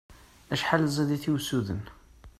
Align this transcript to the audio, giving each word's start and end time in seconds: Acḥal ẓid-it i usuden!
Acḥal 0.53 0.83
ẓid-it 0.95 1.23
i 1.29 1.31
usuden! 1.35 1.83